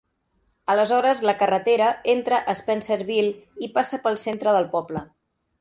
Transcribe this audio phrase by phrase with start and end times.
[0.73, 5.09] Aleshores, la carretera entra a Spencerville i passa pel centre del poble.